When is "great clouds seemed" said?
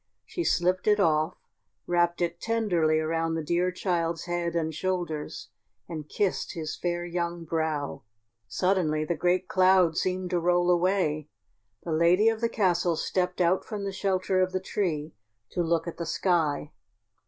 9.13-10.31